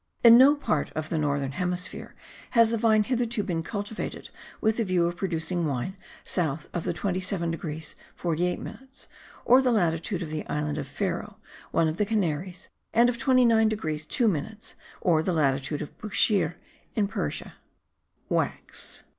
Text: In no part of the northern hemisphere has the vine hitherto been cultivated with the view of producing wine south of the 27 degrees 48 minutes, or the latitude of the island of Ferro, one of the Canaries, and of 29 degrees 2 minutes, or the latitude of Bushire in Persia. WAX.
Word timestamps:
In 0.23 0.35
no 0.35 0.55
part 0.55 0.91
of 0.93 1.09
the 1.09 1.19
northern 1.19 1.51
hemisphere 1.51 2.15
has 2.57 2.71
the 2.71 2.77
vine 2.77 3.03
hitherto 3.03 3.43
been 3.43 3.61
cultivated 3.61 4.29
with 4.59 4.77
the 4.77 4.83
view 4.83 5.05
of 5.05 5.15
producing 5.15 5.67
wine 5.67 5.95
south 6.23 6.67
of 6.73 6.85
the 6.85 6.91
27 6.91 7.51
degrees 7.51 7.95
48 8.15 8.59
minutes, 8.59 9.07
or 9.45 9.61
the 9.61 9.71
latitude 9.71 10.23
of 10.23 10.31
the 10.31 10.43
island 10.49 10.79
of 10.79 10.87
Ferro, 10.87 11.37
one 11.69 11.87
of 11.87 11.97
the 11.97 12.05
Canaries, 12.07 12.69
and 12.95 13.09
of 13.09 13.19
29 13.19 13.69
degrees 13.69 14.07
2 14.07 14.27
minutes, 14.27 14.73
or 15.01 15.21
the 15.21 15.33
latitude 15.33 15.83
of 15.83 15.95
Bushire 15.99 16.55
in 16.95 17.07
Persia. 17.07 17.53
WAX. 18.27 19.03